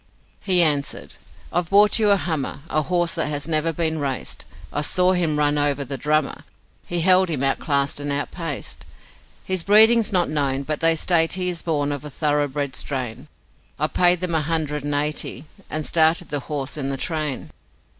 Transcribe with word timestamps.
He 0.39 0.63
answered: 0.63 1.13
'I've 1.53 1.69
bought 1.69 1.99
you 1.99 2.09
a 2.09 2.17
hummer, 2.17 2.61
A 2.71 2.81
horse 2.81 3.13
that 3.13 3.27
has 3.27 3.47
never 3.47 3.71
been 3.71 3.99
raced; 3.99 4.47
I 4.73 4.81
saw 4.81 5.11
him 5.11 5.37
run 5.37 5.59
over 5.59 5.85
the 5.85 5.95
Drummer, 5.95 6.43
He 6.87 7.01
held 7.01 7.29
him 7.29 7.43
outclassed 7.43 7.99
and 7.99 8.11
outpaced. 8.11 8.87
His 9.43 9.61
breeding's 9.61 10.11
not 10.11 10.27
known, 10.27 10.63
but 10.63 10.79
they 10.79 10.95
state 10.95 11.33
he 11.33 11.49
Is 11.49 11.61
born 11.61 11.91
of 11.91 12.03
a 12.03 12.09
thoroughbred 12.09 12.75
strain, 12.75 13.27
I 13.77 13.85
paid 13.85 14.21
them 14.21 14.33
a 14.33 14.41
hundred 14.41 14.83
and 14.83 14.95
eighty, 14.95 15.45
And 15.69 15.85
started 15.85 16.29
the 16.29 16.39
horse 16.39 16.77
in 16.77 16.89
the 16.89 16.97
train.' 16.97 17.51